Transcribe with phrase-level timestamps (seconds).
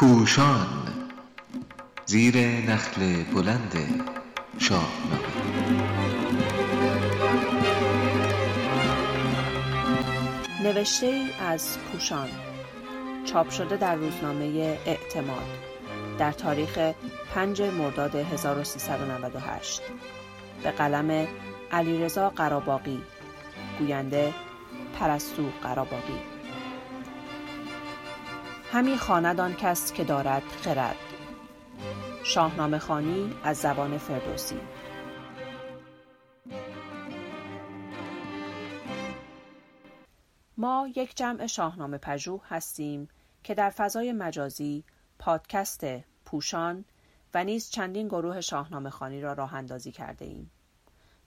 [0.00, 0.66] پوشان
[2.06, 4.04] زیر نخل بلند
[4.58, 5.18] شاهنامه
[10.62, 12.28] نوشته از پوشان
[13.24, 15.46] چاپ شده در روزنامه اعتماد.
[16.18, 16.92] در تاریخ
[17.34, 19.80] 5 مرداد 1398
[20.62, 21.26] به قلم
[21.72, 23.02] علیرضا قراباقی
[23.78, 24.34] گوینده
[24.98, 26.29] پرستو قراباقی
[28.72, 30.96] همی خواند آن کس که دارد خرد
[32.24, 34.60] شاهنامه خانی از زبان فردوسی
[40.56, 43.08] ما یک جمع شاهنامه پژوه هستیم
[43.44, 44.84] که در فضای مجازی
[45.18, 45.84] پادکست
[46.24, 46.84] پوشان
[47.34, 50.50] و نیز چندین گروه شاهنامه خانی را راه اندازی کرده ایم.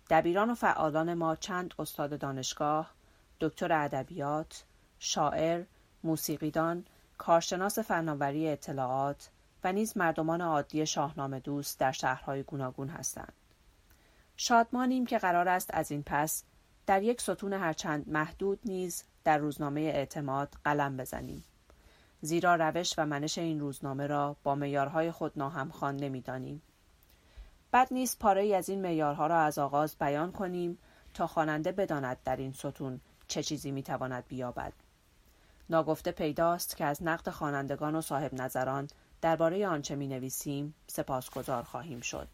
[0.10, 2.92] دبیران و فعالان ما چند استاد دانشگاه،
[3.40, 4.64] دکتر ادبیات،
[5.00, 5.64] شاعر،
[6.04, 6.86] موسیقیدان،
[7.18, 9.30] کارشناس فناوری اطلاعات
[9.64, 13.34] و نیز مردمان عادی شاهنامه دوست در شهرهای گوناگون هستند.
[14.38, 16.44] شادمانیم که قرار است از این پس
[16.86, 21.44] در یک ستون هرچند محدود نیز در روزنامه اعتماد قلم بزنیم.
[22.22, 26.62] زیرا روش و منش این روزنامه را با میارهای خود ناهمخوان نمی‌دانیم.
[27.74, 30.78] بد نیست پاره ای از این میارها را از آغاز بیان کنیم
[31.14, 34.74] تا خواننده بداند در این ستون چه چیزی می‌تواند بیابد.
[35.70, 38.88] ناگفته پیداست که از نقد خوانندگان و صاحب نظران
[39.22, 42.28] درباره آنچه می نویسیم سپاسگزار خواهیم شد.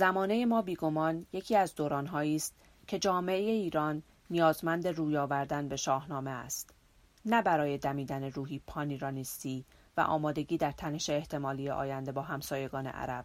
[0.00, 2.54] زمانه ما بیگمان یکی از دورانهایی است
[2.86, 6.74] که جامعه ایران نیازمند روی آوردن به شاهنامه است.
[7.24, 9.64] نه برای دمیدن روحی پانیرانیستی
[9.96, 13.24] و آمادگی در تنش احتمالی آینده با همسایگان عرب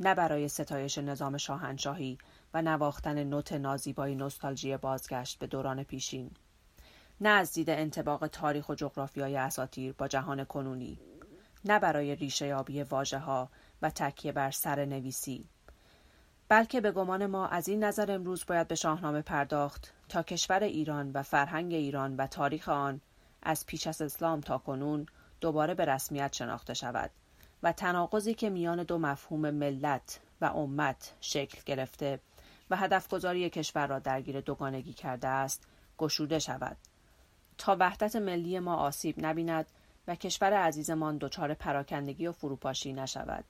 [0.00, 2.18] نه برای ستایش نظام شاهنشاهی
[2.54, 6.30] و نواختن نوت نازیبایی نوستالژی بازگشت به دوران پیشین
[7.20, 11.00] نه از دید انتباق تاریخ و جغرافیای اساتیر با جهان کنونی
[11.64, 13.50] نه برای ریشه یابی واژه ها
[13.82, 15.48] و تکیه بر سر نویسی
[16.50, 21.10] بلکه به گمان ما از این نظر امروز باید به شاهنامه پرداخت تا کشور ایران
[21.12, 23.00] و فرهنگ ایران و تاریخ آن
[23.42, 25.06] از پیش از اسلام تا کنون
[25.40, 27.10] دوباره به رسمیت شناخته شود
[27.62, 32.20] و تناقضی که میان دو مفهوم ملت و امت شکل گرفته
[32.70, 35.66] و هدف گذاری کشور را درگیر دوگانگی کرده است
[35.98, 36.76] گشوده شود.
[37.58, 39.66] تا وحدت ملی ما آسیب نبیند
[40.08, 43.44] و کشور عزیزمان دچار پراکندگی و فروپاشی نشود.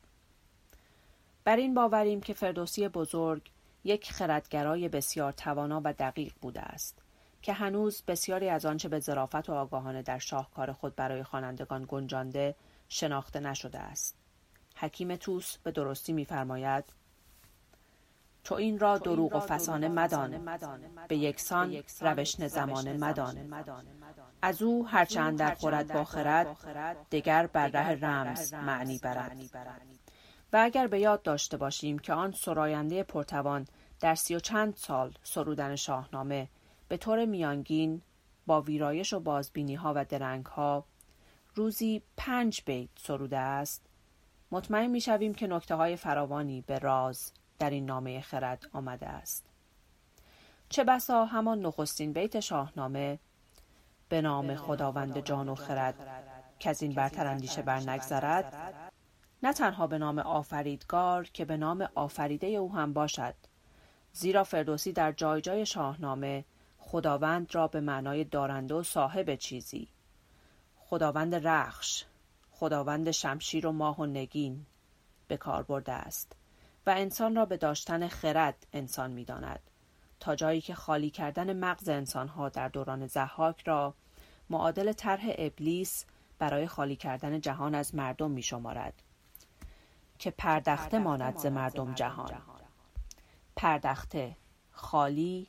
[1.45, 3.51] بر این باوریم که فردوسی بزرگ
[3.85, 6.99] یک خردگرای بسیار توانا و دقیق بوده است
[7.43, 12.55] که هنوز بسیاری از آنچه به ظرافت و آگاهانه در شاهکار خود برای خوانندگان گنجانده
[12.89, 14.17] شناخته نشده است.
[14.75, 16.85] حکیم توس به درستی می‌فرماید
[18.45, 20.59] تو این را دروغ و فسانه مدان.
[21.09, 23.65] به یکسان روشن زمانه مدان.
[24.43, 26.57] از او هرچند در خورد با خرد
[27.11, 29.37] دگر بر ره رمز معنی برد.
[30.53, 33.67] و اگر به یاد داشته باشیم که آن سراینده پرتوان
[34.01, 36.49] در سی و چند سال سرودن شاهنامه
[36.89, 38.03] به طور میانگین
[38.47, 40.85] با ویرایش و بازبینی ها و درنگ ها
[41.55, 43.87] روزی پنج بیت سروده است
[44.51, 49.47] مطمئن می شویم که نکته های فراوانی به راز در این نامه خرد آمده است.
[50.69, 53.19] چه بسا همان نخستین بیت شاهنامه
[54.09, 55.95] به نام خداوند جان و خرد
[56.59, 58.75] که از این برتر اندیشه بر نگذرد
[59.43, 63.35] نه تنها به نام آفریدگار که به نام آفریده او هم باشد
[64.13, 66.45] زیرا فردوسی در جای جای شاهنامه
[66.79, 69.89] خداوند را به معنای دارنده و صاحب چیزی.
[70.79, 72.05] خداوند رخش
[72.51, 74.67] خداوند شمشیر و ماه و نگین
[75.29, 76.37] به کار برده است
[76.87, 79.61] و انسان را به داشتن خرد انسان می داند
[80.21, 83.95] تا جایی که خالی کردن مغز انسانها در دوران زحاک را
[84.51, 86.05] معادل طرح ابلیس
[86.39, 89.03] برای خالی کردن جهان از مردم می شمارد.
[90.21, 92.43] که پردخته ماند ز مردم جهان.
[93.57, 94.37] پردخته
[94.71, 95.49] خالی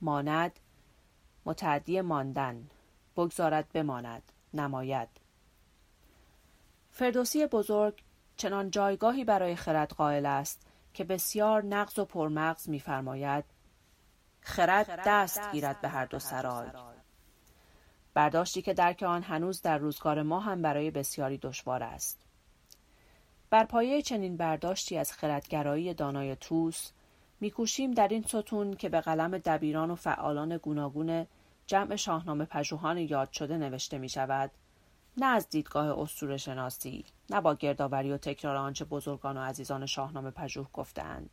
[0.00, 0.60] ماند
[1.44, 2.70] متعدی ماندن
[3.16, 4.22] بگذارد بماند
[4.54, 5.08] نماید.
[6.90, 8.02] فردوسی بزرگ
[8.36, 13.44] چنان جایگاهی برای خرد قائل است که بسیار نغز و پرمغز می‌فرماید
[14.40, 16.70] خرد دست گیرد به هر دو سرای.
[18.14, 22.29] برداشتی که درک آن هنوز در روزگار ما هم برای بسیاری دشوار است.
[23.50, 26.90] بر پایه چنین برداشتی از خردگرایی دانای توس
[27.40, 31.26] میکوشیم در این ستون که به قلم دبیران و فعالان گوناگون
[31.66, 34.50] جمع شاهنامه پژوهان یاد شده نوشته می شود
[35.16, 40.30] نه از دیدگاه اسطوره شناسی نه با گردآوری و تکرار آنچه بزرگان و عزیزان شاهنامه
[40.30, 41.30] پژوه گفتهاند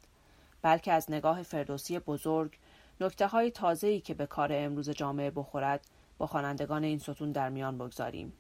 [0.61, 2.57] بلکه از نگاه فردوسی بزرگ
[3.01, 5.87] نکته های تازه ای که به کار امروز جامعه بخورد
[6.17, 8.33] با خوانندگان این ستون در میان بگذاریم.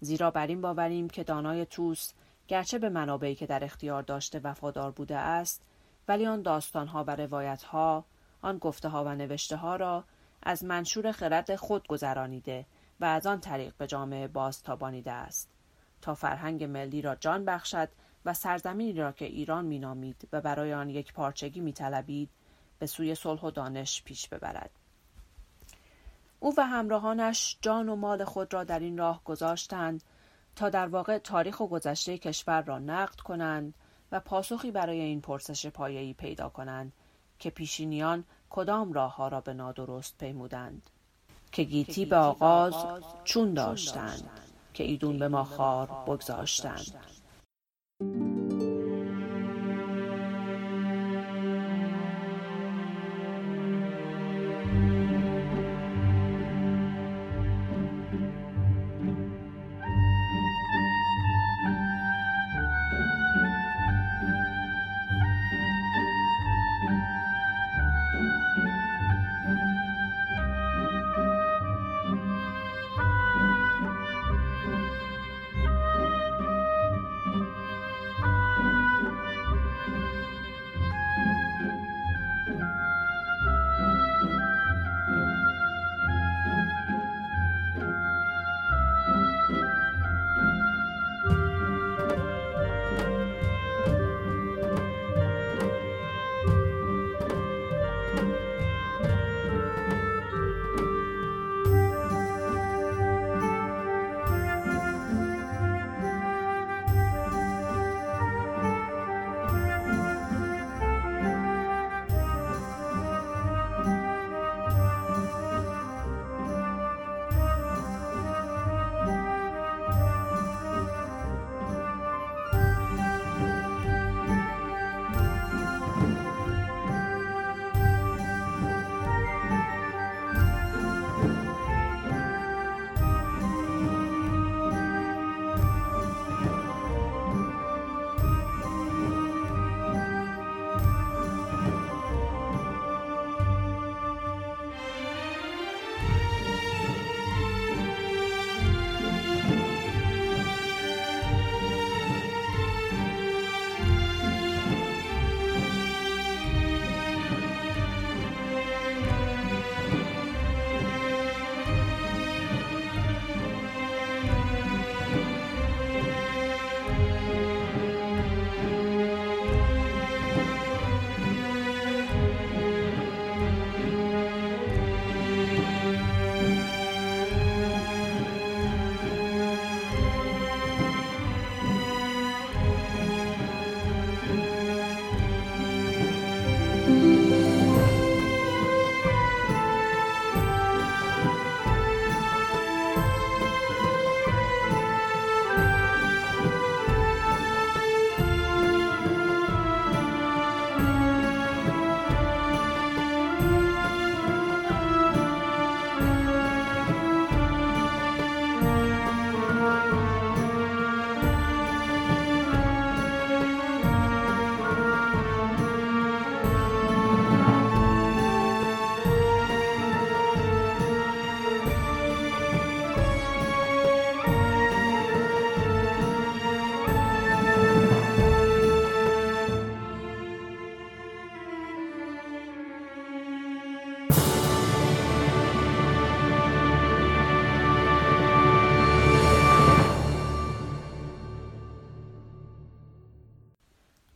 [0.00, 2.12] زیرا بر این باوریم که دانای توس
[2.48, 5.62] گرچه به منابعی که در اختیار داشته وفادار بوده است
[6.08, 8.04] ولی آن داستانها و روایتها
[8.42, 10.04] آن گفته ها و نوشته ها را
[10.42, 12.66] از منشور خرد خود گذرانیده
[13.00, 15.50] و از آن طریق به جامعه بازتابانیده است.
[16.00, 17.88] تا فرهنگ ملی را جان بخشد
[18.24, 22.30] و سرزمینی را که ایران مینامید و برای آن یک پارچگی میطلبید
[22.78, 24.70] به سوی صلح و دانش پیش ببرد.
[26.40, 30.02] او و همراهانش جان و مال خود را در این راه گذاشتند
[30.56, 33.74] تا در واقع تاریخ و گذشته کشور را نقد کنند
[34.12, 36.92] و پاسخی برای این پرسش پایه‌ای پیدا کنند
[37.38, 40.90] که پیشینیان کدام راه ها را به نادرست پیمودند.
[41.52, 42.74] که گیتی به آغاز
[43.24, 44.30] چون داشتند
[44.74, 47.15] که ایدون به ما خار بگذاشتند.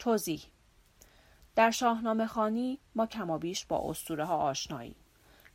[0.00, 0.42] توضیح.
[1.54, 4.96] در شاهنامه خانی ما کمابیش با اسطوره ها آشناییم.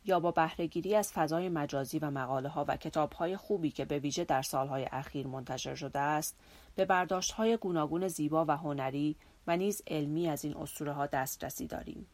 [0.04, 3.98] یا با بهرهگیری از فضای مجازی و مقاله ها و کتاب های خوبی که به
[3.98, 6.36] ویژه در سالهای اخیر منتشر شده است
[6.74, 11.66] به برداشت های گوناگون زیبا و هنری و نیز علمی از این اسطوره ها دسترسی
[11.66, 12.06] داریم.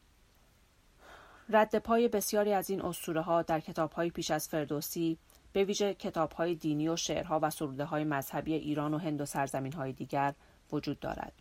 [1.49, 5.17] رد پای بسیاری از این اسطوره ها در کتاب های پیش از فردوسی
[5.53, 9.25] به ویژه کتاب های دینی و شعرها و سروده های مذهبی ایران و هند و
[9.25, 10.33] سرزمین های دیگر
[10.71, 11.33] وجود دارد.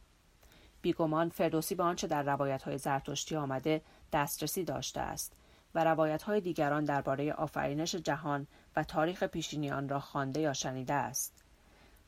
[0.83, 5.33] بیگمان فردوسی به آنچه در روایت های زرتشتی آمده دسترسی داشته است
[5.75, 8.47] و روایت های دیگران درباره آفرینش جهان
[8.77, 11.45] و تاریخ پیشینیان را خوانده یا شنیده است.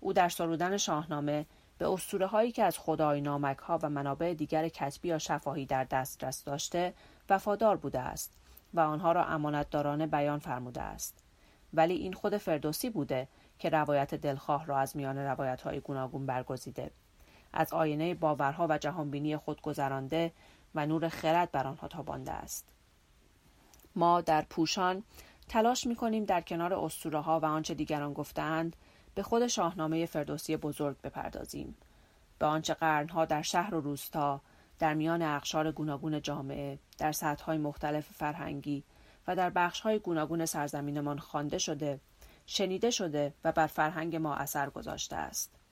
[0.01, 1.47] او در سرودن شاهنامه
[1.79, 5.85] به اسطوره هایی که از خدای نامک ها و منابع دیگر کتبی یا شفاهی در
[5.85, 6.95] دسترس داشته
[7.31, 8.33] وفادار بوده است
[8.75, 11.25] و آنها را امانتدارانه بیان فرموده است.
[11.75, 13.29] ولی این خود فردوسی بوده
[13.59, 16.91] که روایت دلخواه را از میان روایت های گوناگون برگزیده.
[17.55, 20.33] از آینه باورها و جهانبینی خود گذرانده
[20.75, 22.69] و نور خرد بر آنها تابانده است.
[23.97, 25.03] ما در پوشان
[25.49, 28.77] تلاش می کنیم در کنار اسطوره ها و آنچه دیگران گفتند
[29.15, 31.77] به خود شاهنامه فردوسی بزرگ بپردازیم
[32.39, 34.41] به آنچه قرنها در شهر و روستا
[34.79, 38.85] در میان اقشار گوناگون جامعه در سطحهای مختلف فرهنگی
[39.29, 42.01] و در بخشهای گوناگون سرزمینمان خوانده شده
[42.47, 45.64] شنیده شده و بر فرهنگ ما اثر گذاشته است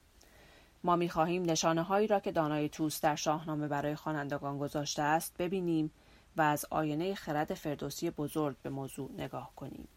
[0.84, 5.34] ما می خواهیم نشانه هایی را که دانای توس در شاهنامه برای خوانندگان گذاشته است
[5.38, 5.90] ببینیم
[6.36, 9.88] و از آینه خرد فردوسی بزرگ به موضوع نگاه کنیم.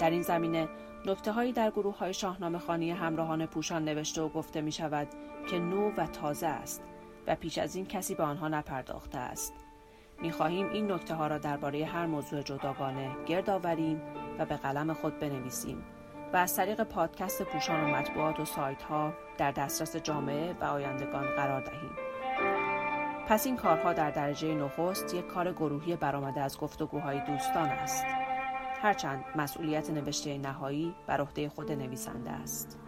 [0.00, 0.68] در این زمینه
[1.06, 5.08] نکته هایی در گروه های شاهنامه خانی همراهان پوشان نوشته و گفته می شود
[5.50, 6.82] که نو و تازه است
[7.26, 9.54] و پیش از این کسی به آنها نپرداخته است.
[10.22, 14.02] می خواهیم این نکته ها را درباره هر موضوع جداگانه گرد آوریم
[14.38, 15.84] و به قلم خود بنویسیم
[16.32, 21.26] و از طریق پادکست پوشان و مطبوعات و سایت ها در دسترس جامعه و آیندگان
[21.36, 21.90] قرار دهیم.
[23.28, 28.04] پس این کارها در درجه نخست یک کار گروهی برآمده از گفتگوهای دوستان است.
[28.82, 32.78] هرچند مسئولیت نوشته نهایی بر عهده خود نویسنده است.